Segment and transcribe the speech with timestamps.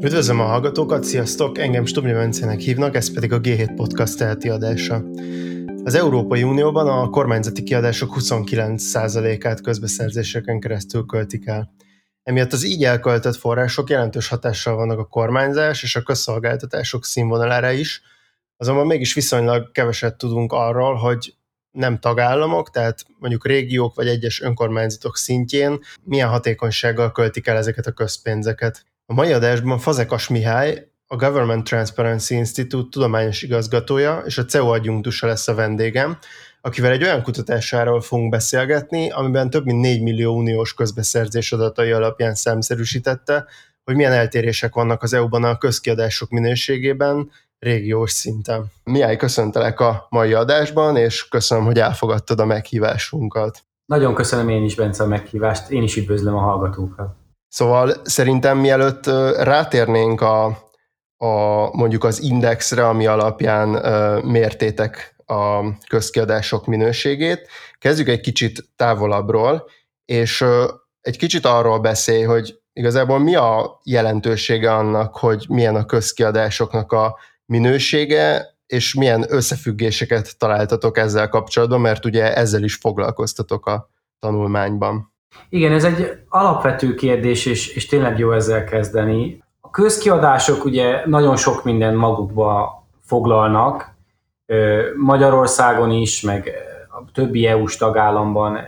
[0.00, 1.58] Üdvözlöm a hallgatókat, sziasztok!
[1.58, 5.04] Engem Stubli Mencenek hívnak, ez pedig a G7 Podcast teheti adása.
[5.84, 11.74] Az Európai Unióban a kormányzati kiadások 29%-át közbeszerzéseken keresztül költik el.
[12.22, 18.02] Emiatt az így elköltött források jelentős hatással vannak a kormányzás és a közszolgáltatások színvonalára is,
[18.56, 21.34] azonban mégis viszonylag keveset tudunk arról, hogy
[21.70, 27.92] nem tagállamok, tehát mondjuk régiók vagy egyes önkormányzatok szintjén milyen hatékonysággal költik el ezeket a
[27.92, 28.84] közpénzeket.
[29.10, 35.26] A mai adásban Fazekas Mihály, a Government Transparency Institute tudományos igazgatója és a CEU adjunktusa
[35.26, 36.18] lesz a vendégem,
[36.60, 42.34] akivel egy olyan kutatásáról fogunk beszélgetni, amiben több mint 4 millió uniós közbeszerzés adatai alapján
[42.34, 43.44] számszerűsítette,
[43.84, 48.64] hogy milyen eltérések vannak az EU-ban a közkiadások minőségében, régiós szinten.
[48.84, 53.62] Mihály, köszöntelek a mai adásban, és köszönöm, hogy elfogadtad a meghívásunkat.
[53.86, 55.70] Nagyon köszönöm én is, Bence, a meghívást.
[55.70, 57.16] Én is üdvözlöm a hallgatókat.
[57.48, 60.44] Szóval szerintem mielőtt rátérnénk a,
[61.16, 63.68] a mondjuk az indexre, ami alapján
[64.24, 69.68] mértétek a közkiadások minőségét, kezdjük egy kicsit távolabbról,
[70.04, 70.44] és
[71.00, 77.18] egy kicsit arról beszélj, hogy igazából mi a jelentősége annak, hogy milyen a közkiadásoknak a
[77.44, 85.12] minősége, és milyen összefüggéseket találtatok ezzel kapcsolatban, mert ugye ezzel is foglalkoztatok a tanulmányban.
[85.48, 89.42] Igen, ez egy alapvető kérdés, és, és tényleg jó ezzel kezdeni.
[89.60, 93.96] A közkiadások ugye nagyon sok minden magukba foglalnak,
[94.96, 96.52] Magyarországon is, meg
[96.88, 98.58] a többi EU-s tagállamban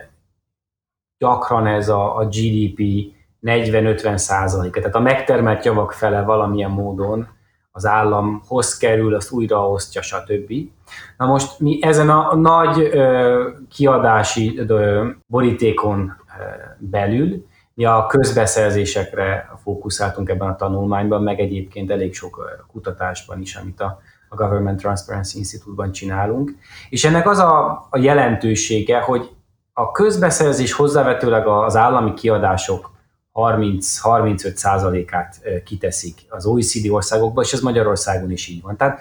[1.17, 2.81] gyakran ez a, a GDP
[3.41, 7.27] 40-50 százaléka, tehát a megtermelt javak fele valamilyen módon
[7.71, 10.53] az államhoz kerül, azt újraosztja, stb.
[11.17, 16.20] Na most mi ezen a nagy ö, kiadási ö, borítékon
[16.77, 23.81] belül mi a közbeszerzésekre fókuszáltunk ebben a tanulmányban, meg egyébként elég sok kutatásban is, amit
[23.81, 26.55] a, a Government Transparency Institute-ban csinálunk.
[26.89, 29.29] És ennek az a, a jelentősége, hogy
[29.73, 32.91] a közbeszerzés hozzávetőleg az állami kiadások
[33.33, 38.77] 30-35 százalékát kiteszik az OECD országokba, és ez Magyarországon is így van.
[38.77, 38.99] Tehát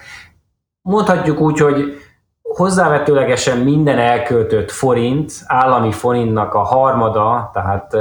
[0.83, 2.01] mondhatjuk úgy, hogy
[2.56, 7.97] hozzávetőlegesen minden elköltött forint, állami forintnak a harmada, tehát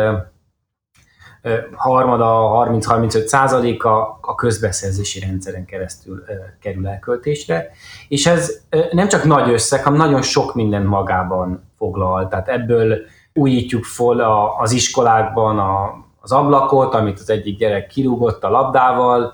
[1.75, 6.23] harmada, 30-35 százaléka a közbeszerzési rendszeren keresztül
[6.61, 7.69] kerül elköltésre,
[8.07, 8.61] és ez
[8.91, 12.27] nem csak nagy összeg, hanem nagyon sok minden magában foglal.
[12.27, 12.97] Tehát ebből
[13.33, 14.19] újítjuk fel
[14.59, 15.59] az iskolákban
[16.21, 19.33] az ablakot, amit az egyik gyerek kirúgott a labdával,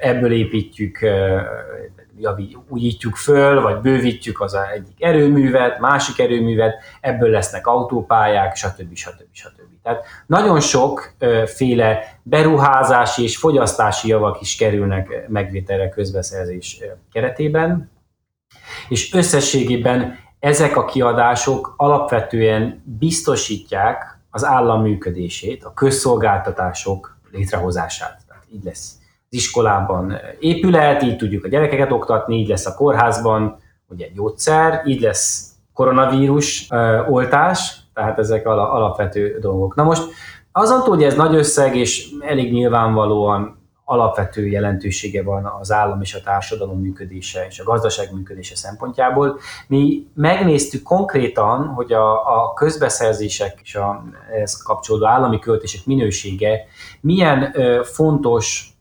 [0.00, 0.98] ebből építjük,
[2.68, 8.94] újítjuk föl, vagy bővítjük az egyik erőművet, másik erőművet, ebből lesznek autópályák, stb.
[8.94, 9.22] stb.
[9.32, 9.60] stb.
[9.82, 16.80] Tehát nagyon sokféle beruházási és fogyasztási javak is kerülnek megvételre közbeszerzés
[17.12, 17.90] keretében,
[18.88, 28.20] és összességében ezek a kiadások alapvetően biztosítják az állam működését, a közszolgáltatások létrehozását.
[28.26, 33.56] Tehát így lesz iskolában épület, így tudjuk a gyerekeket oktatni, így lesz a kórházban
[33.88, 39.74] ugye gyógyszer, így lesz koronavírus ö, oltás, tehát ezek alapvető dolgok.
[39.74, 40.02] Na most
[40.52, 46.14] azon túl, hogy ez nagy összeg, és elég nyilvánvalóan alapvető jelentősége van az állam és
[46.14, 49.38] a társadalom működése és a gazdaság működése szempontjából.
[49.66, 56.64] Mi megnéztük konkrétan, hogy a, a közbeszerzések és a ehhez kapcsolódó állami költések minősége
[57.00, 58.77] milyen ö, fontos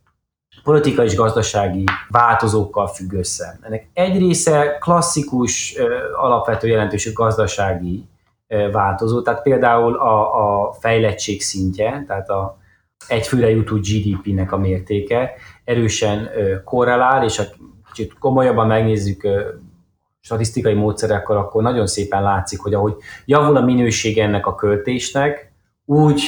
[0.67, 3.59] politikai és gazdasági változókkal függ össze.
[3.61, 5.75] Ennek egy része klasszikus,
[6.15, 8.07] alapvető jelentőség gazdasági
[8.71, 12.57] változó, tehát például a, a fejlettség szintje, tehát a
[13.07, 15.31] egyfőre jutó GDP-nek a mértéke
[15.63, 16.29] erősen
[16.63, 17.43] korrelál, és ha
[17.93, 19.27] kicsit komolyabban megnézzük
[20.19, 25.51] statisztikai módszerekkel, akkor nagyon szépen látszik, hogy ahogy javul a minőség ennek a költésnek,
[25.85, 26.21] úgy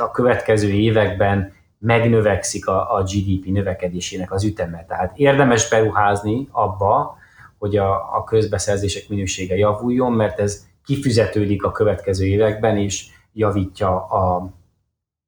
[0.00, 4.84] a következő években megnövekszik a, a GDP növekedésének az üteme.
[4.84, 7.18] Tehát érdemes beruházni abba,
[7.58, 14.50] hogy a, a közbeszerzések minősége javuljon, mert ez kifizetődik a következő években, és javítja a,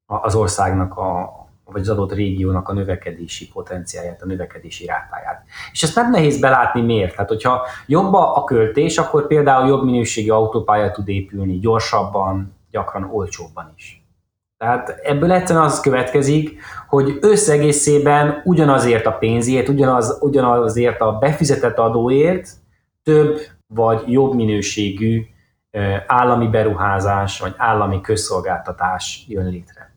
[0.05, 1.31] az országnak a,
[1.65, 5.43] vagy az adott régiónak a növekedési potenciáját, a növekedési rátáját.
[5.71, 7.11] És ezt nem nehéz belátni miért.
[7.11, 13.73] Tehát, hogyha jobb a költés, akkor például jobb minőségi autópálya tud épülni gyorsabban, gyakran olcsóbban
[13.75, 14.02] is.
[14.63, 22.49] Tehát ebből egyszerűen az következik, hogy összegészében ugyanazért a pénzért, ugyanaz, ugyanazért a befizetett adóért
[23.03, 25.21] több vagy jobb minőségű
[26.07, 29.95] állami beruházás vagy állami közszolgáltatás jön létre.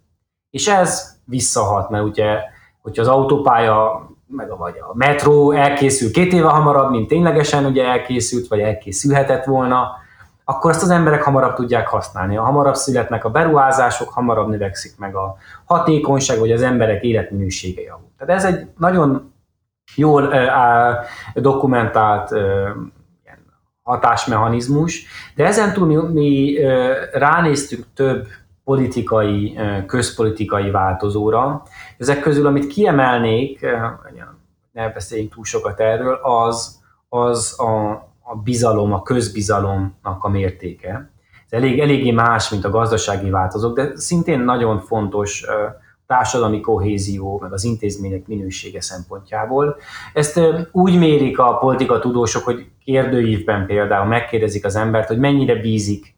[0.50, 2.38] És ez visszahat, mert ugye,
[2.82, 7.84] hogyha az autópálya meg a, vagy a metró elkészül két éve hamarabb, mint ténylegesen ugye
[7.84, 9.88] elkészült, vagy elkészülhetett volna,
[10.48, 12.34] akkor azt az emberek hamarabb tudják használni.
[12.34, 18.10] Ha hamarabb születnek a beruházások, hamarabb növekszik meg a hatékonyság, vagy az emberek életminősége javul.
[18.19, 19.32] Tehát ez egy nagyon
[19.94, 20.34] jól
[21.34, 22.31] dokumentált
[23.82, 26.58] hatásmechanizmus, de ezen túl mi, mi
[27.12, 28.26] ránéztünk több
[28.64, 31.62] politikai, közpolitikai változóra.
[31.98, 33.66] Ezek közül, amit kiemelnék,
[34.72, 41.11] ne beszéljünk túl sokat erről, az, az a, a bizalom, a közbizalomnak a mértéke.
[41.49, 45.44] Ez elég, eléggé más, mint a gazdasági változók, de szintén nagyon fontos
[46.06, 49.76] társadalmi kohézió, meg az intézmények minősége szempontjából.
[50.12, 50.40] Ezt
[50.73, 56.14] úgy mérik a politika tudósok, hogy kérdőívben például megkérdezik az embert, hogy mennyire bízik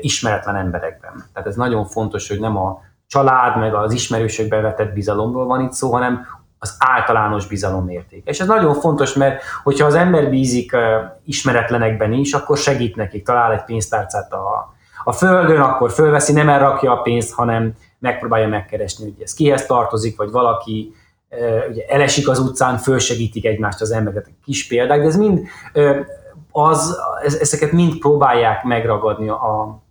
[0.00, 1.24] ismeretlen emberekben.
[1.32, 5.72] Tehát ez nagyon fontos, hogy nem a család, meg az ismerősökbe vetett bizalomról van itt
[5.72, 6.26] szó, hanem
[6.66, 8.30] az általános bizalom értéke.
[8.30, 10.76] És ez nagyon fontos, mert hogyha az ember bízik
[11.24, 14.74] ismeretlenekben is, akkor segít nekik, talál egy pénztárcát a,
[15.04, 20.16] a földön, akkor fölveszi, nem elrakja a pénzt, hanem megpróbálja megkeresni, hogy ez kihez tartozik,
[20.16, 20.94] vagy valaki
[21.70, 24.34] ugye elesik az utcán, fölsegítik egymást az embereket.
[24.44, 25.40] Kis példák, de ez mind
[26.50, 26.98] az,
[27.40, 29.82] ezeket mind próbálják megragadni a,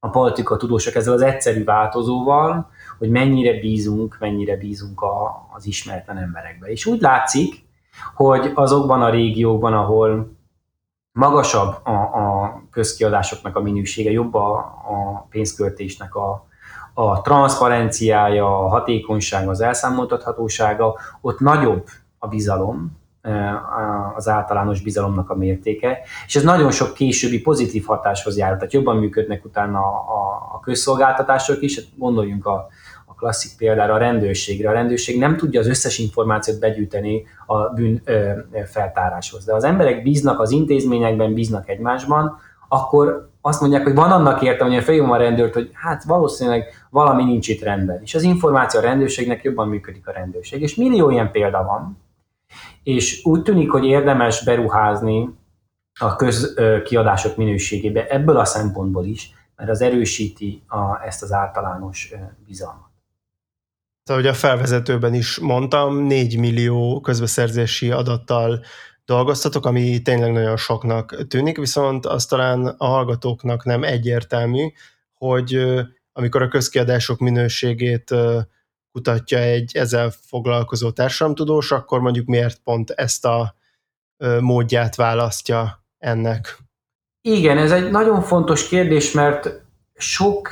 [0.00, 2.70] a politika tudósok ezzel az egyszerű változóval,
[3.02, 6.66] hogy mennyire bízunk, mennyire bízunk a, az ismeretlen emberekbe.
[6.66, 7.64] És úgy látszik,
[8.14, 10.36] hogy azokban a régiókban, ahol
[11.12, 16.46] magasabb a, a közkiadásoknak a minősége, jobb a, a pénzköltésnek a,
[16.94, 21.86] a transzparenciája, a hatékonyság, az elszámoltathatósága, ott nagyobb
[22.18, 23.00] a bizalom,
[24.16, 28.96] az általános bizalomnak a mértéke, és ez nagyon sok későbbi pozitív hatáshoz járult, tehát jobban
[28.96, 32.68] működnek utána a, a, a közszolgáltatások is, hát gondoljunk a
[33.22, 34.68] klasszik példára, a rendőrségre.
[34.68, 38.32] A rendőrség nem tudja az összes információt begyűjteni a bűn ö,
[38.64, 42.38] feltáráshoz, de az emberek bíznak az intézményekben, bíznak egymásban,
[42.68, 47.24] akkor azt mondják, hogy van annak értelme, hogy felhívom a rendőrt, hogy hát valószínűleg valami
[47.24, 48.00] nincs itt rendben.
[48.02, 50.62] És az információ a rendőrségnek jobban működik a rendőrség.
[50.62, 51.98] És millió ilyen példa van,
[52.82, 55.28] és úgy tűnik, hogy érdemes beruházni
[56.00, 62.14] a közkiadások minőségébe ebből a szempontból is, mert az erősíti a, ezt az általános
[62.46, 62.91] bizalmat.
[64.10, 68.64] Ahogy a felvezetőben is mondtam, 4 millió közbeszerzési adattal
[69.04, 74.66] dolgoztatok, ami tényleg nagyon soknak tűnik, viszont az talán a hallgatóknak nem egyértelmű,
[75.14, 75.64] hogy
[76.12, 78.14] amikor a közkiadások minőségét
[78.92, 83.54] kutatja egy ezzel foglalkozó társadalomtudós, akkor mondjuk miért pont ezt a
[84.40, 86.58] módját választja ennek?
[87.20, 89.61] Igen, ez egy nagyon fontos kérdés, mert
[90.02, 90.48] sok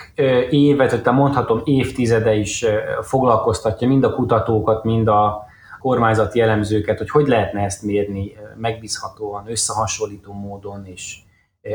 [0.51, 2.65] évet, tehát mondhatom évtizede is
[3.03, 5.45] foglalkoztatja mind a kutatókat, mind a
[5.81, 11.17] kormányzati elemzőket, hogy hogy lehetne ezt mérni megbízhatóan, összehasonlító módon, és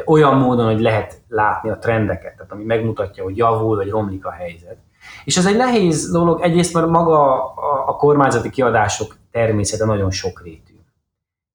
[0.05, 4.31] olyan módon, hogy lehet látni a trendeket, tehát ami megmutatja, hogy javul vagy romlik a
[4.31, 4.77] helyzet.
[5.23, 7.43] És ez egy nehéz dolog, egyrészt mert maga
[7.85, 10.73] a, kormányzati kiadások természete nagyon sokrétű.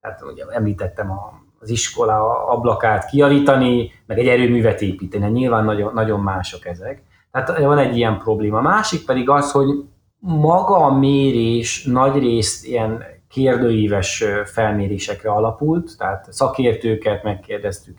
[0.00, 6.20] Tehát ugye említettem a, az iskola ablakát kiavítani, meg egy erőművet építeni, nyilván nagyon, nagyon
[6.20, 7.02] mások ezek.
[7.30, 8.60] Tehát van egy ilyen probléma.
[8.60, 9.84] Másik pedig az, hogy
[10.18, 17.98] maga a mérés nagy részt ilyen kérdőíves felmérésekre alapult, tehát szakértőket megkérdeztük,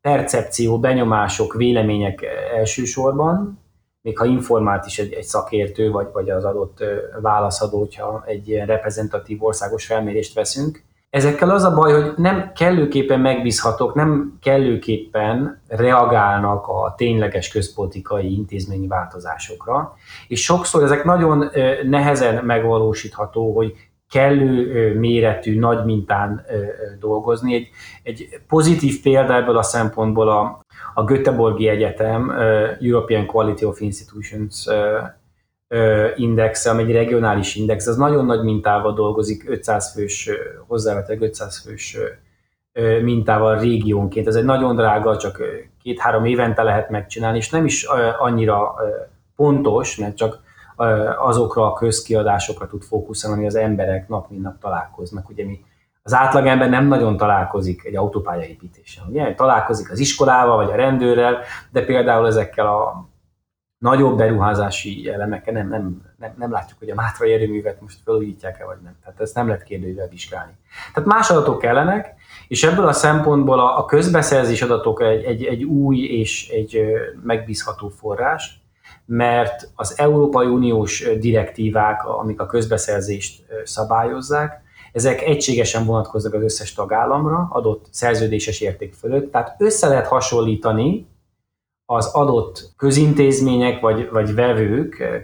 [0.00, 2.24] percepció, benyomások, vélemények
[2.56, 3.58] elsősorban,
[4.00, 6.84] még ha informált is egy, egy szakértő, vagy, vagy az adott
[7.20, 10.84] válaszadó, hogyha egy ilyen reprezentatív országos felmérést veszünk.
[11.10, 18.86] Ezekkel az a baj, hogy nem kellőképpen megbízhatók, nem kellőképpen reagálnak a tényleges közpolitikai intézményi
[18.86, 19.96] változásokra,
[20.28, 21.50] és sokszor ezek nagyon
[21.84, 23.74] nehezen megvalósítható, hogy
[24.10, 26.44] kellő méretű, nagy mintán
[26.98, 27.54] dolgozni.
[27.54, 27.68] Egy,
[28.02, 30.60] egy pozitív példa ebből a szempontból a,
[30.94, 32.30] a Göteborgi Egyetem
[32.80, 34.68] European Quality of Institutions
[36.16, 40.30] index, ami egy regionális index, az nagyon nagy mintával dolgozik, 500 fős,
[40.66, 41.98] hozzávetőleg 500 fős
[43.02, 44.26] mintával régiónként.
[44.26, 45.42] Ez egy nagyon drága, csak
[45.82, 47.86] két-három évente lehet megcsinálni, és nem is
[48.18, 48.74] annyira
[49.36, 50.40] pontos, mert csak
[51.18, 55.28] azokra a közkiadásokra tud fókuszálni, az emberek nap mint nap találkoznak.
[55.28, 55.60] Ugye mi
[56.02, 59.04] az átlagember nem nagyon találkozik egy autópályaépítéssel.
[59.08, 59.34] Ugye?
[59.34, 61.38] Találkozik az iskolával, vagy a rendőrrel,
[61.70, 63.08] de például ezekkel a
[63.78, 68.78] nagyobb beruházási elemekkel nem, nem, nem, nem látjuk, hogy a Mátrai erőművet most felújítják-e, vagy
[68.82, 68.96] nem.
[69.04, 70.52] Tehát ezt nem lehet kérdővel vizsgálni.
[70.94, 72.14] Tehát más adatok kellenek,
[72.48, 76.82] és ebből a szempontból a, a közbeszerzés adatok egy, egy, egy új és egy
[77.22, 78.60] megbízható forrás,
[79.04, 87.48] mert az Európai Uniós direktívák, amik a közbeszerzést szabályozzák, ezek egységesen vonatkoznak az összes tagállamra,
[87.50, 91.06] adott szerződéses érték fölött, tehát össze lehet hasonlítani
[91.90, 95.22] az adott közintézmények vagy, vagy vevők,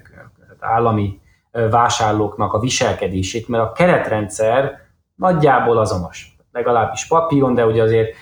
[0.58, 1.20] állami
[1.70, 4.80] vásárlóknak a viselkedését, mert a keretrendszer
[5.14, 8.14] nagyjából azonos, legalábbis papíron, de ugye azért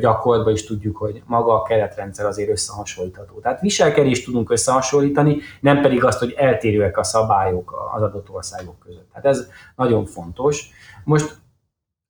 [0.00, 3.40] gyakorlatban is tudjuk, hogy maga a keretrendszer azért összehasonlítható.
[3.40, 9.08] Tehát viselkedést tudunk összehasonlítani, nem pedig azt, hogy eltérőek a szabályok az adott országok között.
[9.12, 10.70] Tehát ez nagyon fontos.
[11.04, 11.36] Most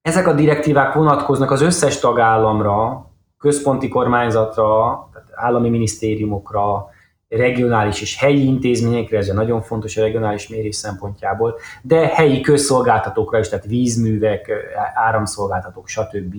[0.03, 3.07] ezek a direktívák vonatkoznak az összes tagállamra,
[3.39, 6.89] központi kormányzatra, állami minisztériumokra,
[7.29, 13.49] regionális és helyi intézményekre, ez nagyon fontos a regionális mérés szempontjából, de helyi közszolgáltatókra is,
[13.49, 14.51] tehát vízművek,
[14.95, 16.35] áramszolgáltatók, stb.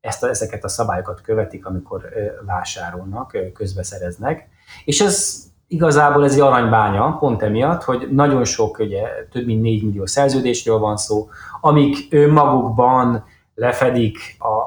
[0.00, 2.02] Ezt a, ezeket a szabályokat követik, amikor
[2.46, 4.48] vásárolnak, közbeszereznek.
[4.84, 9.84] És ez igazából ez egy aranybánya, pont emiatt, hogy nagyon sok, ugye több mint 4
[9.84, 11.28] millió szerződésről van szó,
[11.60, 14.18] amik önmagukban lefedik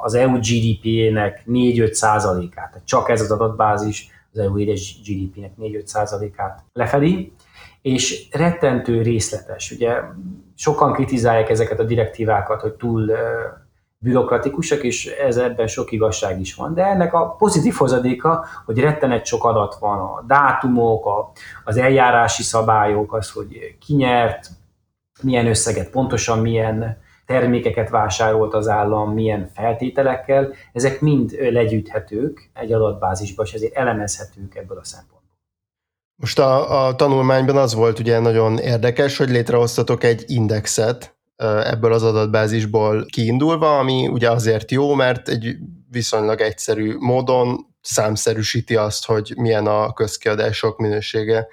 [0.01, 2.69] az EU GDP-nek 4-5 százalékát.
[2.71, 7.33] Tehát csak ez az adatbázis az EU édes GDP-nek 4-5 százalékát lefedi,
[7.81, 9.71] és rettentő részletes.
[9.71, 10.01] Ugye
[10.55, 13.11] sokan kritizálják ezeket a direktívákat, hogy túl
[13.99, 16.73] bürokratikusak, és ez ebben sok igazság is van.
[16.73, 21.31] De ennek a pozitív hozadéka, hogy rettenet sok adat van, a dátumok, a,
[21.63, 24.49] az eljárási szabályok, az, hogy ki nyert,
[25.21, 26.97] milyen összeget, pontosan milyen
[27.27, 34.77] termékeket vásárolt az állam, milyen feltételekkel, ezek mind legyűjthetők egy adatbázisba, és ezért elemezhetők ebből
[34.77, 35.15] a szempontból.
[36.15, 41.17] Most a, a tanulmányban az volt ugye nagyon érdekes, hogy létrehoztatok egy indexet,
[41.63, 45.55] ebből az adatbázisból kiindulva, ami ugye azért jó, mert egy
[45.89, 51.47] viszonylag egyszerű módon számszerűsíti azt, hogy milyen a közkiadások minősége.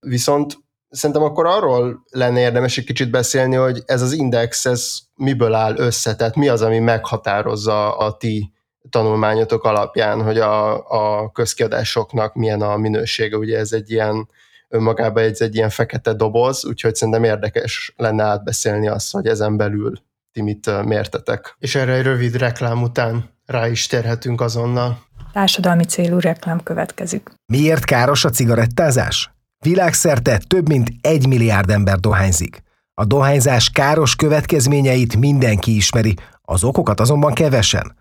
[0.00, 0.63] Viszont
[0.94, 5.76] szerintem akkor arról lenne érdemes egy kicsit beszélni, hogy ez az index, ez miből áll
[5.76, 8.52] össze, tehát mi az, ami meghatározza a ti
[8.90, 14.28] tanulmányotok alapján, hogy a, a közkiadásoknak milyen a minősége, ugye ez egy ilyen
[14.68, 19.92] önmagában egy, egy ilyen fekete doboz, úgyhogy szerintem érdekes lenne átbeszélni azt, hogy ezen belül
[20.32, 21.56] ti mit mértetek.
[21.58, 24.98] És erre egy rövid reklám után rá is térhetünk azonnal.
[25.32, 27.30] Társadalmi célú reklám következik.
[27.46, 29.34] Miért káros a cigarettázás?
[29.64, 32.62] Világszerte több mint egy milliárd ember dohányzik.
[32.94, 37.96] A dohányzás káros következményeit mindenki ismeri, az okokat azonban kevesen.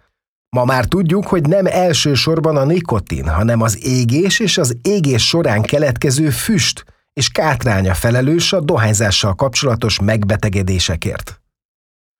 [0.49, 5.61] Ma már tudjuk, hogy nem elsősorban a nikotin, hanem az égés és az égés során
[5.61, 11.41] keletkező füst és kátránya felelős a dohányzással kapcsolatos megbetegedésekért.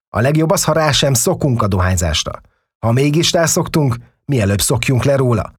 [0.10, 2.32] A legjobb az, ha rá sem szokunk a dohányzásra.
[2.80, 3.96] Ha mégis rászoktunk,
[4.26, 5.54] mielőbb szokjunk le róla.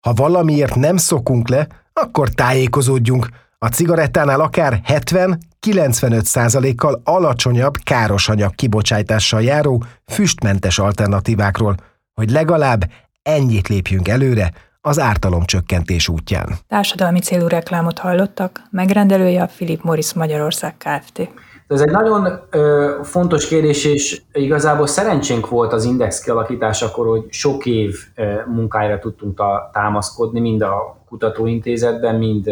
[0.00, 3.28] Ha valamiért nem szokunk le, akkor tájékozódjunk.
[3.58, 11.76] A cigarettánál akár 70-95 százalékkal alacsonyabb károsanyag kibocsátással járó füstmentes alternatívákról–
[12.18, 12.90] hogy legalább
[13.22, 16.58] ennyit lépjünk előre az ártalomcsökkentés útján.
[16.68, 21.28] Társadalmi célú reklámot hallottak, megrendelője a Philip Morris Magyarország Kft.
[21.68, 27.66] Ez egy nagyon ö, fontos kérdés, és igazából szerencsénk volt az index kialakításakor, hogy sok
[27.66, 32.48] év ö, munkájára tudtunk a, támaszkodni, mind a kutatóintézetben, mind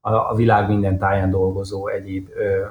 [0.00, 2.64] a, a világ minden táján dolgozó egyéb ö,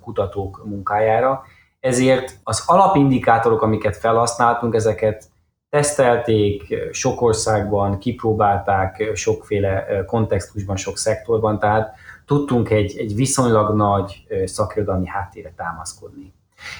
[0.00, 1.42] kutatók munkájára.
[1.80, 5.24] Ezért az alapindikátorok, amiket felhasználtunk, ezeket
[5.68, 11.94] tesztelték sok országban, kipróbálták sokféle kontextusban, sok szektorban, tehát
[12.30, 16.32] tudtunk egy, egy viszonylag nagy szakirodalmi háttérre támaszkodni.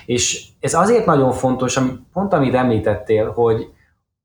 [0.07, 1.79] És ez azért nagyon fontos,
[2.13, 3.73] pont amit említettél, hogy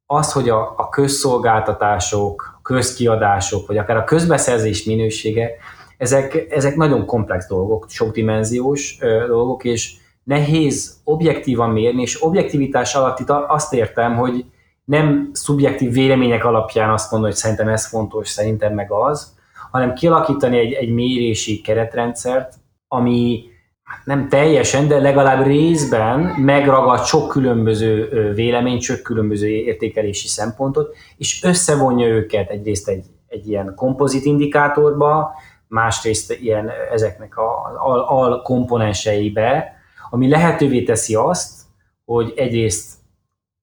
[0.06, 5.52] az, hogy a, a közszolgáltatások, közkiadások, vagy akár a közbeszerzés minősége,
[5.98, 13.30] ezek, ezek nagyon komplex dolgok, sokdimenziós dolgok, és nehéz objektívan mérni, és objektivitás alatt itt
[13.30, 14.46] azt értem, hogy
[14.84, 19.35] nem szubjektív vélemények alapján azt mondani, hogy szerintem ez fontos, szerintem meg az,
[19.76, 22.54] hanem kialakítani egy, egy mérési keretrendszert,
[22.88, 23.44] ami
[23.84, 31.44] hát nem teljesen, de legalább részben megragad sok különböző véleményt, sok különböző értékelési szempontot, és
[31.44, 35.32] összevonja őket egyrészt egy, egy ilyen kompozit indikátorba,
[35.68, 39.74] másrészt ilyen ezeknek a al komponenseibe,
[40.10, 41.62] ami lehetővé teszi azt,
[42.06, 42.94] hogy egyrészt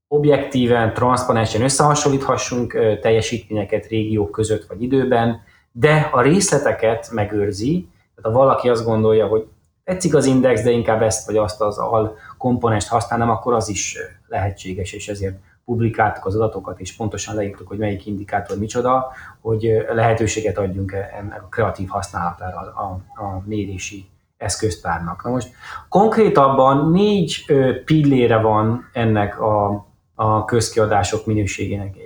[0.09, 5.41] objektíven, transzparensen összehasonlíthassunk teljesítményeket régiók között vagy időben,
[5.73, 9.47] de a részleteket megőrzi, tehát ha valaki azt gondolja, hogy
[9.85, 13.99] tetszik az index, de inkább ezt vagy azt az al komponest használnám, akkor az is
[14.29, 20.59] lehetséges, és ezért publikáltuk az adatokat, és pontosan leírtuk, hogy melyik indikátor micsoda, hogy lehetőséget
[20.59, 25.25] adjunk e, ennek a kreatív használatára a, a mérési eszköztárnak.
[25.25, 25.51] Na most
[25.89, 27.45] konkrétabban négy
[27.85, 31.97] pillére van ennek a, a közkiadások minőségének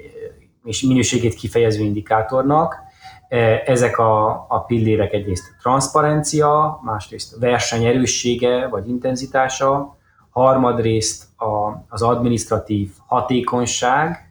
[0.64, 2.85] és minőségét kifejező indikátornak.
[3.28, 9.96] E, ezek a, a pillérek egyrészt transzparencia, másrészt versenyerőssége vagy intenzitása,
[10.30, 14.26] harmadrészt a, az administratív hatékonyság,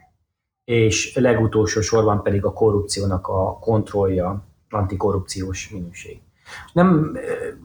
[0.64, 6.20] és legutolsó sorban pedig a korrupciónak a kontrollja, antikorrupciós minőség.
[6.74, 7.18] Nem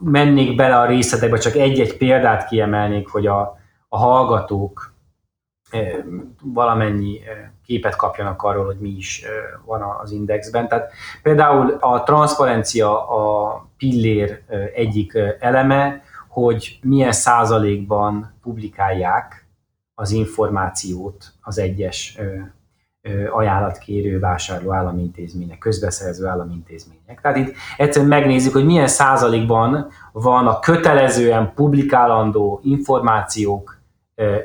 [0.03, 3.59] mennék bele a részletekbe, csak egy-egy példát kiemelnék, hogy a,
[3.89, 4.90] a hallgatók
[6.43, 7.21] valamennyi
[7.65, 9.25] képet kapjanak arról, hogy mi is
[9.65, 10.69] van az indexben.
[10.69, 14.43] Tehát például a transzparencia a pillér
[14.75, 19.47] egyik eleme, hogy milyen százalékban publikálják
[19.95, 22.19] az információt az egyes
[23.31, 27.21] ajánlatkérő, vásárló államintézmények, közbeszerző államintézmények.
[27.21, 33.80] Tehát itt egyszerűen megnézzük, hogy milyen százalékban van a kötelezően publikálandó információk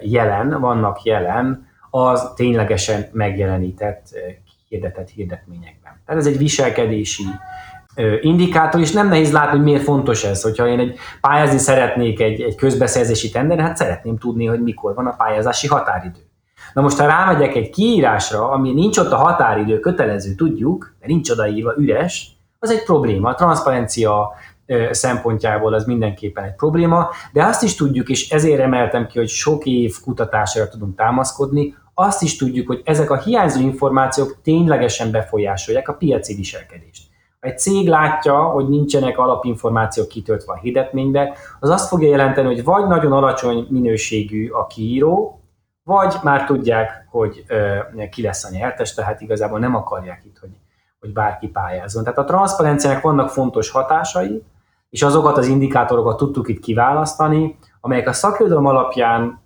[0.01, 4.07] jelen, vannak jelen az ténylegesen megjelenített,
[4.69, 6.01] hirdetett hirdetményekben.
[6.05, 7.23] Tehát ez egy viselkedési
[8.21, 10.41] indikátor, és nem nehéz látni, hogy miért fontos ez.
[10.41, 15.07] Hogyha én egy pályázni szeretnék egy, egy közbeszerzési tender, hát szeretném tudni, hogy mikor van
[15.07, 16.19] a pályázási határidő.
[16.73, 21.29] Na most, ha rámegyek egy kiírásra, ami nincs ott a határidő, kötelező, tudjuk, mert nincs
[21.29, 23.29] odaírva, üres, az egy probléma.
[23.29, 24.33] A transzparencia
[24.91, 29.65] szempontjából az mindenképpen egy probléma, de azt is tudjuk, és ezért emeltem ki, hogy sok
[29.65, 35.93] év kutatásra tudunk támaszkodni, azt is tudjuk, hogy ezek a hiányzó információk ténylegesen befolyásolják a
[35.93, 37.03] piaci viselkedést.
[37.39, 42.63] Ha egy cég látja, hogy nincsenek alapinformációk kitöltve a hirdetménybe, az azt fogja jelenteni, hogy
[42.63, 45.39] vagy nagyon alacsony minőségű a kiíró,
[45.83, 47.45] vagy már tudják, hogy
[48.11, 50.57] ki lesz a nyertes, tehát igazából nem akarják itt, hogy,
[50.99, 52.03] hogy bárki pályázzon.
[52.03, 54.43] Tehát a transzparenciának vannak fontos hatásai,
[54.95, 59.41] és azokat az indikátorokat tudtuk itt kiválasztani, amelyek a szakirodalom alapján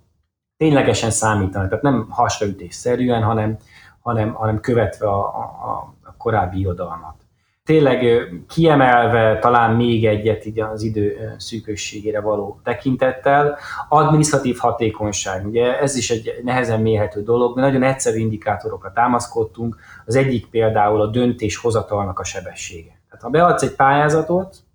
[0.57, 3.57] ténylegesen számítanak, tehát nem hasraütésszerűen, hanem,
[4.01, 7.15] hanem, hanem követve a, a, a korábbi irodalmat.
[7.63, 8.05] Tényleg
[8.47, 13.57] kiemelve talán még egyet így az idő szűkösségére való tekintettel,
[13.89, 19.77] administratív hatékonyság, ugye ez is egy nehezen mérhető dolog, de nagyon egyszerű indikátorokra támaszkodtunk.
[20.05, 22.99] Az egyik például a döntéshozatalnak a sebessége.
[23.09, 24.67] Tehát ha beadsz egy pályázatot,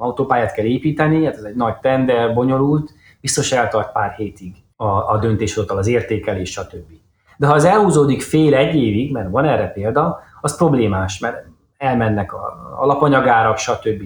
[0.00, 5.18] autópályát kell építeni, hát ez egy nagy tender, bonyolult, biztos eltart pár hétig a, a
[5.20, 6.90] döntéshozatal, az értékelés, stb.
[7.36, 11.44] De ha az elhúzódik fél egy évig, mert van erre példa, az problémás, mert
[11.76, 14.02] elmennek a alapanyagárak, stb.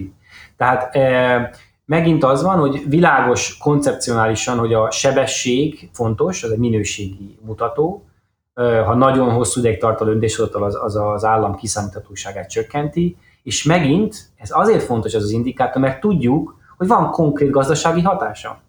[0.57, 1.49] Tehát e,
[1.85, 8.05] megint az van, hogy világos koncepcionálisan, hogy a sebesség fontos, az egy minőségi mutató,
[8.53, 13.63] e, ha nagyon hosszú ideig tart a döntéshozatal, az, az az állam kiszámíthatóságát csökkenti, és
[13.63, 18.59] megint ez azért fontos az az indikátor, mert tudjuk, hogy van konkrét gazdasági hatása.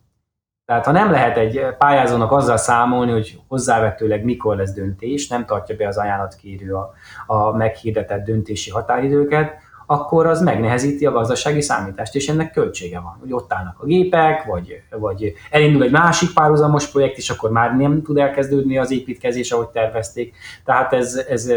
[0.65, 5.77] Tehát ha nem lehet egy pályázónak azzal számolni, hogy hozzávetőleg mikor lesz döntés, nem tartja
[5.77, 6.93] be az ajánlatkérő a,
[7.27, 9.55] a meghirdetett döntési határidőket,
[9.87, 13.17] akkor az megnehezíti a gazdasági számítást, és ennek költsége van.
[13.21, 17.77] Hogy ott állnak a gépek, vagy, vagy elindul egy másik párhuzamos projekt, és akkor már
[17.77, 20.35] nem tud elkezdődni az építkezés, ahogy tervezték.
[20.65, 21.53] Tehát ez, ez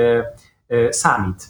[0.89, 1.43] számít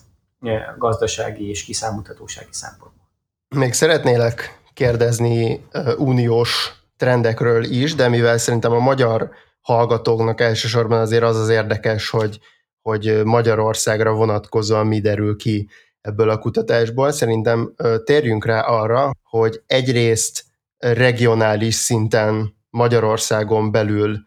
[0.77, 3.07] gazdasági és kiszámíthatósági szempontból.
[3.55, 5.65] Még szeretnélek kérdezni
[5.97, 9.29] uniós trendekről is, de mivel szerintem a magyar
[9.61, 12.39] hallgatóknak elsősorban azért az az érdekes, hogy,
[12.81, 15.69] hogy Magyarországra vonatkozóan mi derül ki
[16.01, 17.11] ebből a kutatásból.
[17.11, 17.73] Szerintem
[18.03, 20.43] térjünk rá arra, hogy egyrészt
[20.77, 24.17] regionális szinten Magyarországon belül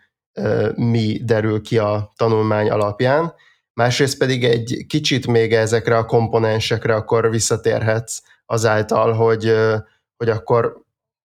[0.74, 3.34] mi derül ki a tanulmány alapján,
[3.82, 9.52] másrészt pedig egy kicsit még ezekre a komponensekre akkor visszatérhetsz azáltal, hogy,
[10.16, 10.80] hogy akkor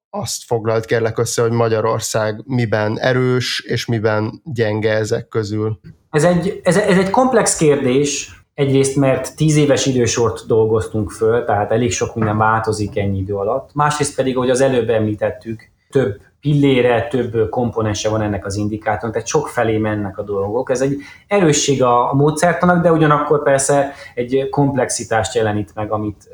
[0.09, 5.79] azt foglalt kérlek össze, hogy Magyarország miben erős, és miben gyenge ezek közül.
[6.09, 11.71] Ez egy, ez, ez egy komplex kérdés, egyrészt mert tíz éves idősort dolgoztunk föl, tehát
[11.71, 13.69] elég sok minden változik ennyi idő alatt.
[13.73, 19.27] Másrészt pedig, hogy az előbb említettük, több pillére, több komponense van ennek az indikátornak, tehát
[19.27, 20.69] sok felé mennek a dolgok.
[20.69, 26.29] Ez egy erősség a, a módszertanak, de ugyanakkor persze egy komplexitást jelenít meg, amit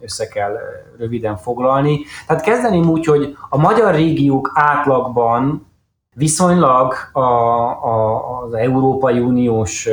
[0.00, 0.56] össze kell
[0.98, 2.00] röviden foglalni.
[2.26, 5.66] Tehát kezdeném úgy, hogy a magyar régiók átlagban
[6.14, 9.88] viszonylag a, a, az Európai Uniós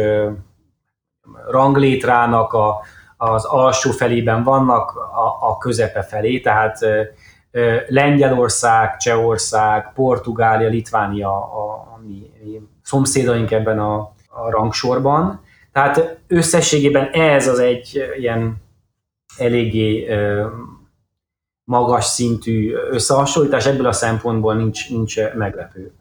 [1.49, 2.79] ranglétrának a,
[3.17, 6.79] az alsó felében vannak, a, a közepe felé, tehát
[7.87, 12.31] Lengyelország, Csehország, Portugália, Litvánia a, a mi,
[12.81, 13.95] szomszédaink ebben a,
[14.27, 15.41] a rangsorban.
[15.71, 18.63] Tehát összességében ez az egy ilyen
[19.37, 20.07] eléggé
[21.63, 25.91] magas szintű összehasonlítás, ebből a szempontból nincs, nincs meglepő.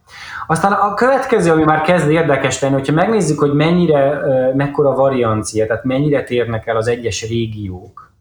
[0.46, 4.20] Aztán a következő, ami már kezd érdekes lenni, hogyha megnézzük, hogy mennyire,
[4.54, 8.13] mekkora variancia, tehát mennyire térnek el az egyes régiók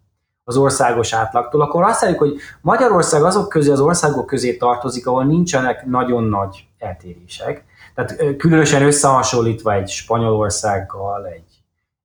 [0.44, 5.26] az országos átlagtól, akkor azt mondjuk, hogy Magyarország azok közé, az országok közé tartozik, ahol
[5.26, 7.66] nincsenek nagyon nagy eltérések.
[7.96, 11.64] Tehát különösen összehasonlítva egy Spanyolországgal, egy,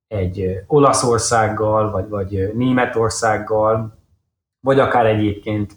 [0.09, 3.99] egy Olaszországgal, vagy, vagy Németországgal,
[4.61, 5.77] vagy akár egyébként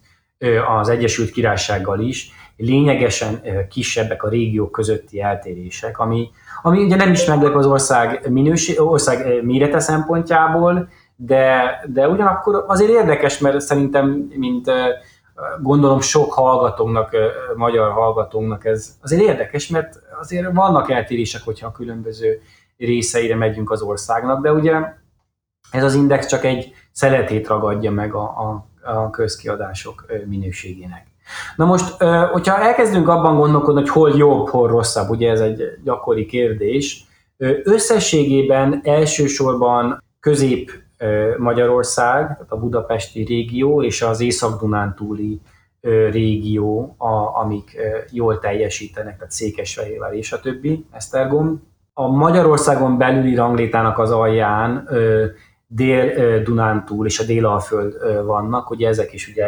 [0.80, 6.30] az Egyesült Királysággal is, lényegesen kisebbek a régiók közötti eltérések, ami,
[6.62, 10.90] ami ugye nem is meglep az ország, minőség, ország mérete szempontjából,
[11.26, 14.72] de, de ugyanakkor azért érdekes, mert szerintem, mint
[15.62, 17.16] gondolom sok hallgatónak,
[17.56, 22.42] magyar hallgatónak ez azért érdekes, mert azért vannak eltérések, hogyha a különböző
[22.78, 24.80] részeire megyünk az országnak, de ugye
[25.72, 31.08] ez az index csak egy szeletét ragadja meg a, a, a közkiadások minőségének.
[31.56, 36.26] Na most, hogyha elkezdünk abban gondolkodni, hogy hol jobb, hol rosszabb, ugye ez egy gyakori
[36.26, 37.06] kérdés,
[37.64, 40.72] összességében elsősorban közép
[41.38, 45.42] Magyarország, tehát a budapesti régió és az Észak-Dunántúli
[46.12, 47.78] régió, a, amik
[48.12, 51.70] jól teljesítenek, tehát Székesfehérvár és a többi, Esztergom.
[51.94, 54.90] A Magyarországon belüli ranglétának az alján
[55.68, 57.94] Dél-Dunántúl és a Délalföld
[58.26, 59.44] vannak, ugye ezek is ugye,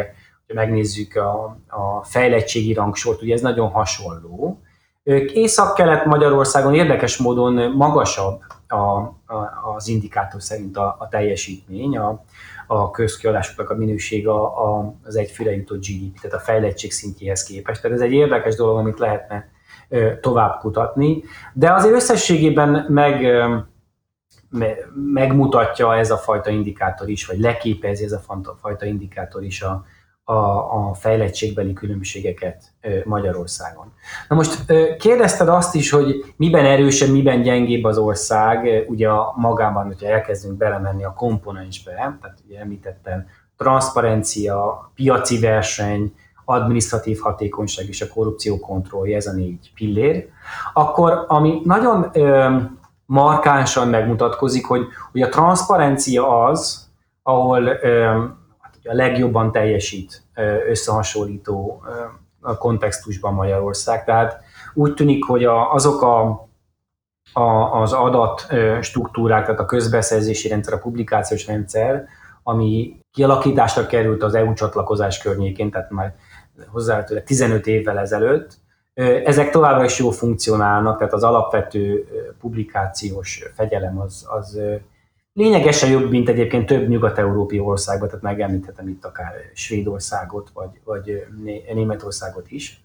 [0.46, 4.60] hogy megnézzük a, a fejlettségi rangsort, ugye ez nagyon hasonló.
[5.32, 8.40] Észak-kelet Magyarországon érdekes módon magasabb
[8.74, 12.24] a, a, az indikátor szerint a, a teljesítmény, a,
[12.66, 14.42] a közkiadásoknak a minőség a,
[14.76, 17.82] a, az egyfőre jutott GDP, tehát a fejlettség szintjéhez képest.
[17.82, 19.52] Tehát ez egy érdekes dolog, amit lehetne
[20.20, 23.26] tovább kutatni, de azért összességében meg
[25.12, 29.84] megmutatja ez a fajta indikátor is, vagy leképezi ez a fajta indikátor is a,
[30.24, 32.62] a, a fejlettségbeli különbségeket
[33.04, 33.92] Magyarországon.
[34.28, 34.64] Na most
[34.98, 40.56] kérdezted azt is, hogy miben erősebb, miben gyengébb az ország, ugye a magában, hogyha elkezdünk
[40.56, 49.16] belemenni a komponensbe, tehát ugye említettem, transzparencia, piaci verseny, administratív hatékonyság és a korrupció kontrollja,
[49.16, 50.28] ez a négy pillér,
[50.72, 52.56] akkor ami nagyon ö,
[53.06, 56.88] markánsan megmutatkozik, hogy, hogy a transzparencia az,
[57.22, 58.24] ahol ö,
[58.84, 60.22] a legjobban teljesít
[60.68, 61.82] összehasonlító
[62.58, 64.04] kontextusban Magyarország.
[64.04, 64.40] Tehát
[64.74, 66.48] úgy tűnik, hogy a, azok a,
[67.32, 68.46] a, az adat
[68.80, 72.06] struktúrák, tehát a közbeszerzési rendszer, a publikációs rendszer,
[72.42, 76.14] ami kialakításra került az EU csatlakozás környékén, tehát már
[76.66, 78.62] hozzávetőleg 15 évvel ezelőtt,
[79.24, 82.06] ezek továbbra is jól funkcionálnak, tehát az alapvető
[82.40, 84.60] publikációs fegyelem az, az
[85.34, 91.26] lényegesen jobb, mint egyébként több nyugat-európai országban, tehát megemlíthetem itt akár Svédországot, vagy, vagy
[91.74, 92.82] Németországot is.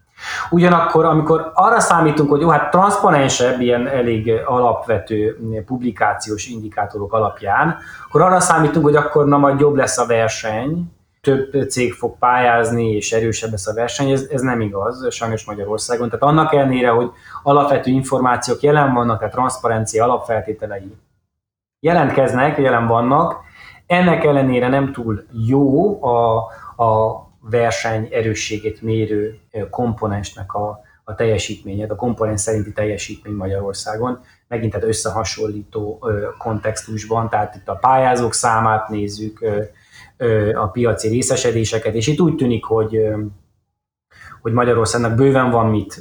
[0.50, 7.76] Ugyanakkor, amikor arra számítunk, hogy jó, hát transzparensebb, ilyen elég alapvető publikációs indikátorok alapján,
[8.08, 12.90] akkor arra számítunk, hogy akkor na majd jobb lesz a verseny, több cég fog pályázni,
[12.90, 16.08] és erősebb lesz a verseny, ez, ez nem igaz, sajnos Magyarországon.
[16.08, 17.10] Tehát annak ellenére, hogy
[17.42, 20.96] alapvető információk jelen vannak, tehát transzparencia alapfeltételei
[21.80, 23.40] jelentkeznek, jelen vannak,
[23.86, 26.36] ennek ellenére nem túl jó a,
[26.84, 29.38] a verseny erősségét mérő
[29.70, 36.04] komponensnek a, a teljesítményet, a komponens szerinti teljesítmény Magyarországon, megint tehát összehasonlító
[36.38, 39.44] kontextusban, tehát itt a pályázók számát nézzük,
[40.54, 43.00] a piaci részesedéseket, és itt úgy tűnik, hogy
[44.42, 46.00] hogy Magyarországnak bőven van mit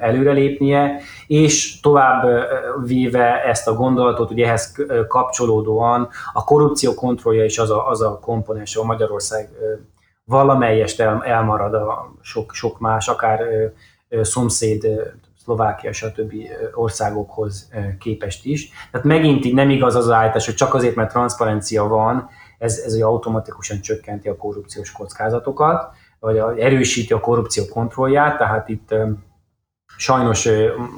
[0.00, 2.26] előrelépnie, és tovább
[2.86, 4.76] véve ezt a gondolatot, hogy ehhez
[5.08, 9.48] kapcsolódóan a korrupció kontrollja is az a, az a komponens, a Magyarország
[10.24, 13.40] valamelyest el, elmarad a sok, sok más, akár
[14.22, 14.86] szomszéd,
[15.44, 16.32] Szlovákia, stb.
[16.74, 18.70] országokhoz képest is.
[18.90, 23.00] Tehát megint így nem igaz az állítás, hogy csak azért, mert transzparencia van, ez, ez
[23.00, 28.94] automatikusan csökkenti a korrupciós kockázatokat vagy erősíti a korrupció kontrollját, tehát itt
[29.96, 30.48] sajnos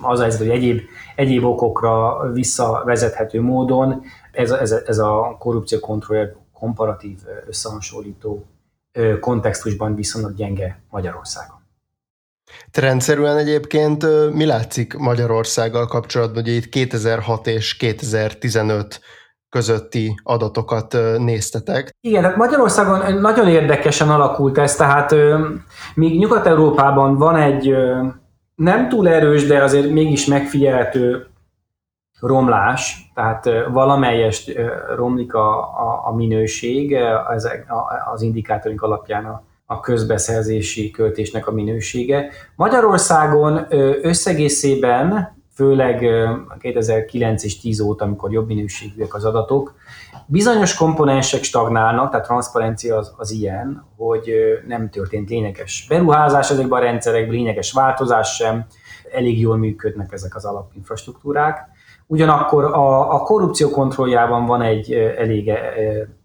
[0.03, 0.81] az az, hogy egyéb,
[1.17, 8.47] egyéb okokra visszavezethető módon ez, ez, ez a korrupció kontrollja komparatív összehasonlító
[9.21, 11.57] kontextusban viszonylag gyenge Magyarországon.
[12.71, 19.01] Te rendszerűen egyébként mi látszik Magyarországgal kapcsolatban, hogy itt 2006 és 2015
[19.49, 21.91] közötti adatokat néztetek.
[22.01, 25.15] Igen, tehát Magyarországon nagyon érdekesen alakult ez, tehát
[25.95, 27.75] míg Nyugat-Európában van egy
[28.55, 31.27] nem túl erős, de azért mégis megfigyelhető
[32.21, 34.53] romlás, tehát valamelyest
[34.97, 36.93] romlik a, a, a minőség
[37.35, 37.67] ezek,
[38.13, 42.31] az indikátorink alapján a, a közbeszerzési költésnek a minősége.
[42.55, 43.67] Magyarországon
[44.03, 46.07] összegészében, főleg
[46.59, 49.75] 2009 és 10 óta, amikor jobb minőségűek az adatok,
[50.27, 54.33] bizonyos komponensek stagnálnak, tehát transzparencia az, az ilyen, hogy
[54.67, 58.67] nem történt lényeges beruházás ezekben a rendszerekben, lényeges változás sem,
[59.13, 61.69] elég jól működnek ezek az alapinfrastruktúrák.
[62.07, 65.51] Ugyanakkor a, a korrupció kontrolljában van egy elég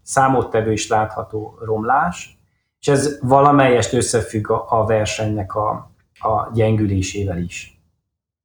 [0.04, 2.40] számottevő és látható romlás,
[2.80, 7.81] és ez valamelyest összefügg a, a versenynek a, a gyengülésével is.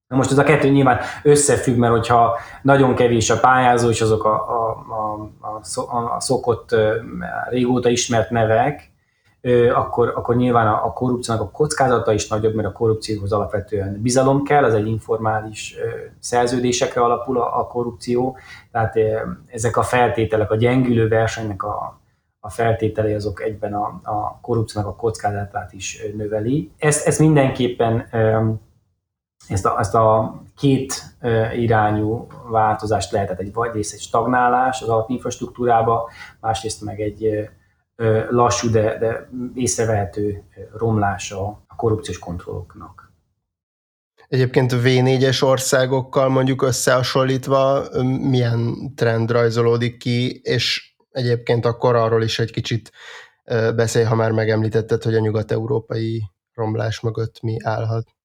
[0.08, 4.24] Na most ez a kettő nyilván összefügg, mert hogyha nagyon kevés a pályázó, és azok
[4.24, 4.86] a, a,
[5.40, 5.60] a,
[5.96, 6.76] a, a szokott,
[7.48, 8.90] régóta ismert nevek,
[9.74, 14.44] akkor, akkor nyilván a, a korrupciónak a kockázata is nagyobb, mert a korrupcióhoz alapvetően bizalom
[14.44, 15.76] kell, az egy informális
[16.18, 18.36] szerződésekre alapul a, a korrupció,
[18.72, 18.94] tehát
[19.46, 22.00] ezek a feltételek, a gyengülő versenynek a,
[22.40, 26.70] a feltételei azok egyben a, a korrupciónak a kockázatát is növeli.
[26.78, 28.08] Ezt, ezt mindenképpen
[29.48, 31.16] ezt a, ezt a két
[31.56, 37.48] irányú változást lehetett egy vagy egy stagnálás az alapinfrastruktúrába, másrészt meg egy
[38.30, 40.42] lassú, de, de észrevehető
[40.76, 43.12] romlása a korrupciós kontrolloknak.
[44.28, 47.85] Egyébként V4-es országokkal mondjuk összehasonlítva
[48.20, 52.90] milyen trend rajzolódik ki, és egyébként akkor arról is egy kicsit
[53.74, 56.22] beszélj, ha már megemlítetted, hogy a nyugat-európai
[56.54, 58.15] romlás mögött mi állhat.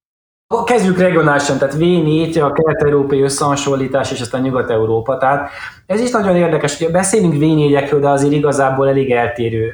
[0.65, 5.17] Kezdjük regionálisan, tehát V4, a kelet-európai összehasonlítás és aztán Nyugat-Európa.
[5.17, 5.49] Tehát
[5.85, 9.71] ez is nagyon érdekes, hogy beszélünk V4-ekről, de azért igazából elég eltérő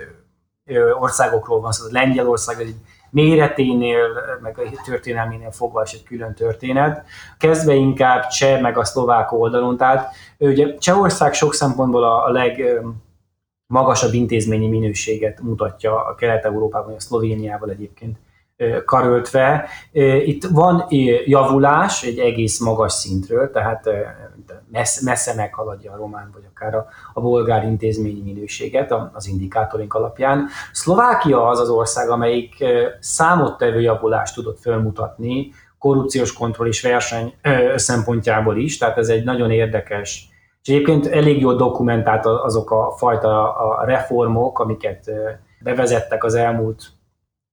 [1.00, 1.86] országokról van szó.
[1.86, 2.74] Szóval Lengyelország egy
[3.10, 4.08] méreténél,
[4.42, 7.06] meg a történelménél fogva is egy külön történet.
[7.38, 9.78] Kezdve inkább cseh, meg a szlovák oldalon.
[9.78, 12.82] Tehát ugye Csehország sok szempontból a, a leg
[13.68, 18.18] magasabb intézményi minőséget mutatja a Kelet-Európában, a Szlovéniával egyébként
[18.86, 19.70] karöltve.
[20.26, 20.86] Itt van
[21.26, 23.90] javulás egy egész magas szintről, tehát
[24.72, 30.48] messze, messze meghaladja a román vagy akár a, a bolgár intézményi minőséget az indikátorink alapján.
[30.72, 32.64] Szlovákia az az ország, amelyik
[33.00, 37.34] számottevő javulást tudott felmutatni, korrupciós kontroll és verseny
[37.76, 40.36] szempontjából is, tehát ez egy nagyon érdekes
[40.68, 45.12] és egyébként elég jól dokumentált azok a fajta a reformok, amiket
[45.60, 46.84] bevezettek az elmúlt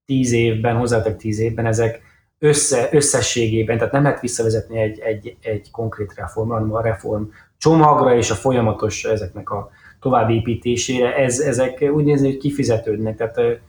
[0.07, 2.01] tíz évben, hozzátek tíz évben, ezek
[2.39, 7.23] össze, összességében, tehát nem lehet visszavezetni egy, egy, egy konkrét reformra, hanem a reform
[7.59, 13.17] csomagra és a folyamatos ezeknek a továbbépítésére, ez, ezek úgy nézni, hogy kifizetődnek.
[13.17, 13.61] Tehát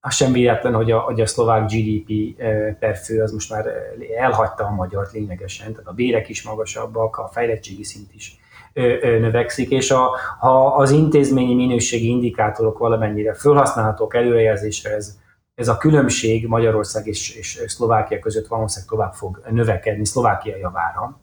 [0.00, 2.36] az sem véletlen, hogy a, hogy a szlovák GDP
[2.78, 3.66] per fő az most már
[4.18, 8.38] elhagyta a magyart lényegesen, tehát a bérek is magasabbak, a fejlettségi szint is
[9.02, 15.18] növekszik, és a, ha az intézményi minőségi indikátorok valamennyire felhasználhatók előrejelzésre, ez,
[15.54, 21.20] ez a különbség Magyarország és, és Szlovákia között valószínűleg tovább fog növekedni Szlovákia javára.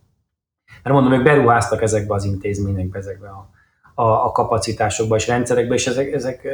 [0.83, 3.49] Mert mondom, ők beruháztak ezekbe az intézményekbe, ezekbe a,
[4.01, 6.47] a, a kapacitásokba és rendszerekbe, és ezek, ezek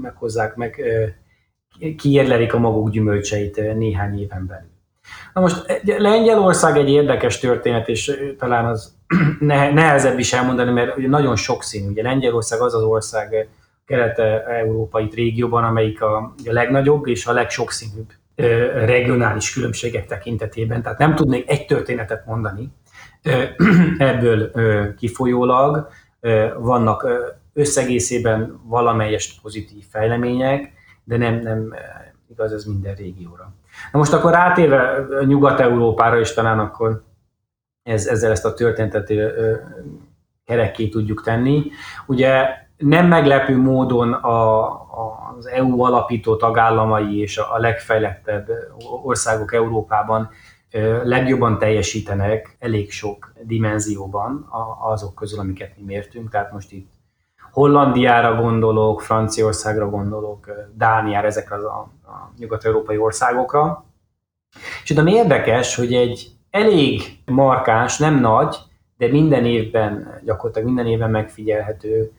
[0.00, 0.82] meghozzák, meg
[1.96, 4.72] kiérlelik a maguk gyümölcseit néhány éven belül.
[5.32, 8.94] Na most Lengyelország egy érdekes történet, és talán az
[9.74, 11.88] nehezebb is elmondani, mert ugye nagyon sokszínű.
[11.88, 13.48] Ugye Lengyelország az az ország
[13.86, 18.12] kelet-európai régióban, amelyik a, legnagyobb és a legsokszínűbb
[18.74, 20.82] regionális különbségek tekintetében.
[20.82, 22.72] Tehát nem tudnék egy történetet mondani
[23.98, 24.50] ebből
[24.94, 25.88] kifolyólag.
[26.58, 27.06] Vannak
[27.52, 30.72] összegészében valamelyest pozitív fejlemények,
[31.04, 31.74] de nem, nem
[32.30, 33.54] igaz ez minden régióra.
[33.92, 37.02] Na most akkor rátérve Nyugat-Európára is talán akkor
[37.82, 39.12] ez, ezzel ezt a történetet
[40.44, 41.70] kerekké tudjuk tenni.
[42.06, 48.48] Ugye nem meglepő módon a, a, az EU alapító tagállamai és a, legfejlettebb
[49.02, 50.30] országok Európában
[51.02, 54.48] legjobban teljesítenek elég sok dimenzióban
[54.80, 56.30] azok közül, amiket mi mértünk.
[56.30, 56.92] Tehát most itt
[57.52, 63.84] Hollandiára gondolok, Franciaországra gondolok, Dániára, ezekre az a, a nyugat-európai országokra.
[64.82, 68.56] És ami érdekes, hogy egy elég markáns, nem nagy,
[68.96, 72.12] de minden évben, gyakorlatilag minden évben megfigyelhető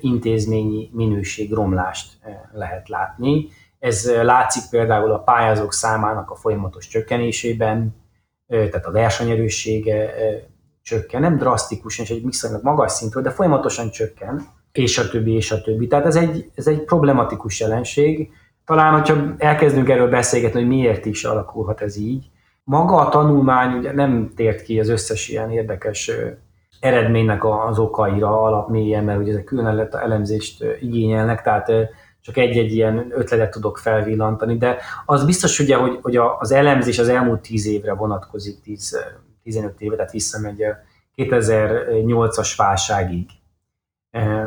[0.00, 2.18] intézményi minőségromlást
[2.52, 3.48] lehet látni.
[3.78, 7.94] Ez látszik például a pályázók számának a folyamatos csökkenésében,
[8.46, 10.14] tehát a versenyerőssége
[10.82, 15.50] csökken, nem drasztikusan, és egy viszonylag magas szintről, de folyamatosan csökken, és a többi, és
[15.50, 15.86] a többi.
[15.86, 18.30] Tehát ez egy, ez egy problematikus jelenség.
[18.64, 22.30] Talán, hogyha elkezdünk erről beszélgetni, hogy miért is alakulhat ez így,
[22.64, 26.10] maga a tanulmány ugye nem tért ki az összes ilyen érdekes
[26.80, 31.70] eredménynek az okaira alapmélyen, mert ugye ezek külön elemzést igényelnek, tehát
[32.20, 37.08] csak egy-egy ilyen ötletet tudok felvillantani, de az biztos ugye, hogy, hogy az elemzés az
[37.08, 38.98] elmúlt tíz évre vonatkozik, 10,
[39.42, 40.64] 15 éve, tehát visszamegy
[41.16, 43.26] 2008-as válságig,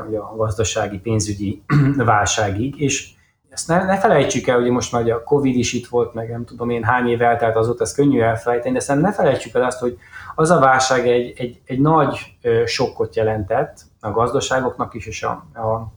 [0.08, 1.64] ugye a gazdasági, pénzügyi
[1.98, 3.10] válságig, és
[3.52, 6.46] ezt ne, ne felejtsük el, hogy most már a Covid is itt volt, meg nem
[6.46, 9.80] tudom én hány év eltelt azóta, ez könnyű elfelejteni, de szerintem ne felejtsük el azt,
[9.80, 9.98] hogy
[10.36, 15.92] az a válság egy, egy, egy nagy sokkot jelentett a gazdaságoknak is, és a, a,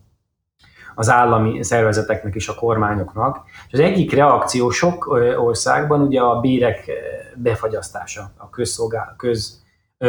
[0.94, 3.44] az állami szervezeteknek is, a kormányoknak.
[3.66, 6.90] És az egyik reakció sok országban ugye a bérek
[7.36, 9.62] befagyasztása, a közszolgál, köz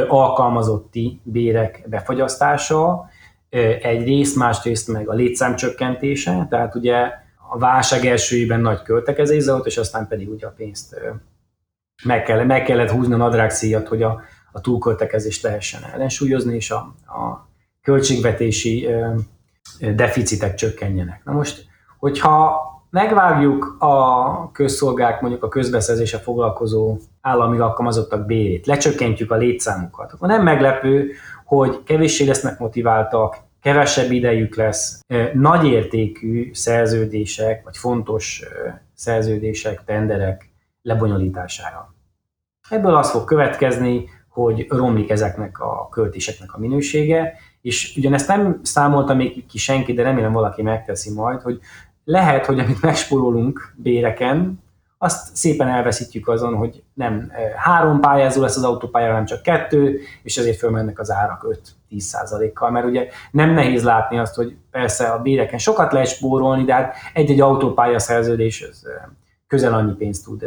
[0.07, 3.09] alkalmazotti bérek befagyasztása,
[3.81, 9.77] egyrészt, másrészt meg a létszám csökkentése, tehát ugye a válság elsőjében nagy költekezés volt, és
[9.77, 10.95] aztán pedig ugye a pénzt
[12.03, 16.77] meg, kell, meg kellett húzni a nadrágszíjat, hogy a, a túlköltekezést lehessen ellensúlyozni, és a,
[17.05, 17.49] a
[17.81, 18.89] költségvetési
[19.95, 21.21] deficitek csökkenjenek.
[21.23, 21.65] Na most,
[21.99, 30.27] hogyha megvágjuk a közszolgák, mondjuk a közbeszerzése foglalkozó állami alkalmazottak bérét, lecsökkentjük a létszámukat, akkor
[30.27, 31.11] nem meglepő,
[31.45, 34.99] hogy kevéssé lesznek motiváltak, kevesebb idejük lesz,
[35.33, 38.43] nagyértékű szerződések, vagy fontos
[38.93, 40.49] szerződések, tenderek
[40.81, 41.95] lebonyolítására.
[42.69, 49.13] Ebből az fog következni, hogy romlik ezeknek a költéseknek a minősége, és ugyanezt nem számolta
[49.13, 51.59] még ki senki, de remélem valaki megteszi majd, hogy
[52.03, 54.63] lehet, hogy amit megspórolunk béreken,
[54.97, 60.37] azt szépen elveszítjük azon, hogy nem három pályázó lesz az autópálya, hanem csak kettő, és
[60.37, 61.47] ezért fölmennek az árak
[61.91, 66.63] 5-10 kal mert ugye nem nehéz látni azt, hogy persze a béreken sokat lehet spórolni,
[66.63, 68.87] de hát egy-egy autópálya szerződés az
[69.47, 70.45] közel annyi pénzt tud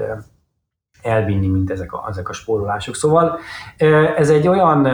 [1.02, 2.94] elvinni, mint ezek a, ezek a spórolások.
[2.94, 3.38] Szóval
[4.16, 4.87] ez egy olyan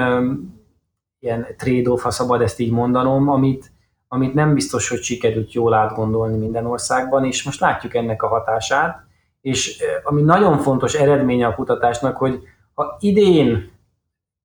[1.20, 3.72] ilyen trade-off, ha szabad ezt így mondanom, amit,
[4.08, 9.03] amit nem biztos, hogy sikerült jól átgondolni minden országban, és most látjuk ennek a hatását,
[9.44, 12.42] és ami nagyon fontos eredménye a kutatásnak, hogy
[12.74, 13.72] ha idén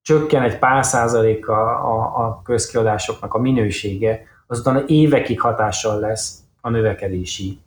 [0.02, 7.60] csökken egy pár százaléka a, a közkiadásoknak a minősége, azután évekig hatással lesz a növekedési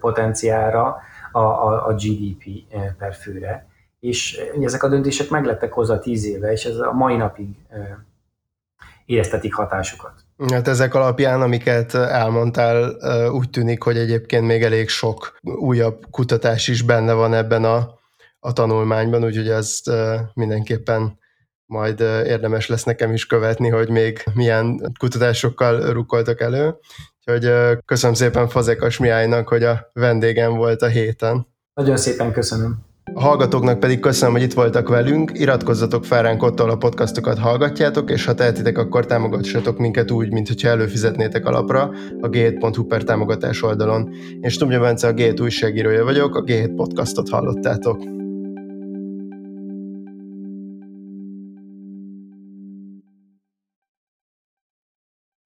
[0.00, 0.96] potenciára,
[1.32, 2.44] a, a, a GDP
[2.98, 3.66] per főre.
[4.00, 7.48] És ezek a döntések meglettek hozzá tíz éve, és ez a mai napig
[9.06, 10.23] éreztetik hatásukat.
[10.52, 12.96] Hát ezek alapján, amiket elmondtál,
[13.30, 17.98] úgy tűnik, hogy egyébként még elég sok újabb kutatás is benne van ebben a,
[18.38, 19.90] a tanulmányban, úgyhogy ezt
[20.34, 21.18] mindenképpen
[21.66, 26.74] majd érdemes lesz nekem is követni, hogy még milyen kutatásokkal rukoltak elő.
[27.26, 31.46] Úgyhogy köszönöm szépen Fazekas Miálynak, hogy a vendégem volt a héten.
[31.74, 32.93] Nagyon szépen köszönöm.
[33.16, 38.10] A hallgatóknak pedig köszönöm, hogy itt voltak velünk, iratkozzatok fel ránk ott, a podcastokat hallgatjátok,
[38.10, 43.62] és ha tehetitek, akkor támogassatok minket úgy, mint hogyha előfizetnétek alapra a g7.hu per támogatás
[43.62, 44.10] oldalon.
[44.40, 48.23] Én Stumja Bence a G7 újságírója vagyok, a G7 podcastot hallottátok.